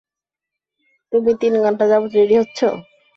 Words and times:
তুমি 1.11 1.31
তিন 1.41 1.53
ঘণ্টা 1.63 1.85
যাবৎ 1.91 2.11
রেডি 2.15 2.35
হচ্ছ। 2.37 2.59